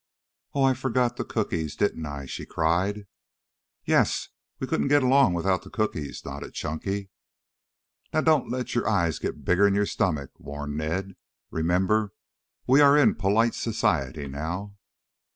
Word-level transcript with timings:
"Oh, 0.55 0.63
I 0.63 0.73
forgot 0.73 1.17
the 1.17 1.23
cookies, 1.23 1.75
didn't 1.75 2.07
I?" 2.07 2.25
she 2.25 2.43
cried. 2.43 3.05
"Yes, 3.85 4.29
we 4.59 4.65
couldn't 4.65 4.87
get 4.87 5.03
along 5.03 5.35
without 5.35 5.61
the 5.61 5.69
cookies," 5.69 6.25
nodded 6.25 6.55
Chunky. 6.55 7.11
"Now 8.11 8.21
don't 8.21 8.49
let 8.49 8.73
your 8.73 8.89
eyes 8.89 9.19
get 9.19 9.45
bigger'n 9.45 9.75
your 9.75 9.85
stomach," 9.85 10.31
warned 10.39 10.75
Ned. 10.75 11.17
"Remember, 11.51 12.13
we 12.65 12.81
are 12.81 12.97
in 12.97 13.13
polite 13.13 13.53
society 13.53 14.27
now." 14.27 14.75